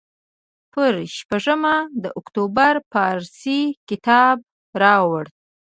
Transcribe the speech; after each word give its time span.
پر 0.71 0.93
شپږمه 1.17 1.75
د 2.03 2.05
اکتوبر 2.19 2.73
پارسي 2.91 3.61
کتاب 3.89 4.37
راوړ. 4.81 5.23